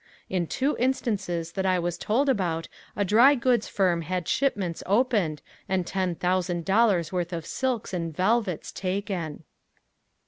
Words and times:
In 0.31 0.47
two 0.47 0.75
instances 0.79 1.51
that 1.51 1.63
I 1.63 1.77
was 1.77 1.95
told 1.95 2.27
about 2.27 2.67
a 2.95 3.05
drygoods 3.05 3.69
firm 3.69 4.01
had 4.01 4.27
shipments 4.27 4.81
opened 4.87 5.43
and 5.69 5.85
ten 5.85 6.15
thousand 6.15 6.65
dollars 6.65 7.11
worth 7.13 7.31
of 7.31 7.45
silks 7.45 7.93
and 7.93 8.11
velvets 8.11 8.71
taken. 8.71 9.43